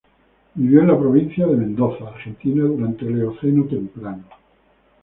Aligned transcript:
Vivió 0.55 0.81
en 0.81 0.87
la 0.87 0.97
provincia 0.97 1.45
de 1.45 1.55
Mendoza, 1.57 2.07
Argentina 2.07 2.63
durante 2.63 3.05
el 3.05 3.19
Eoceno 3.21 3.65
temprano. 3.65 4.25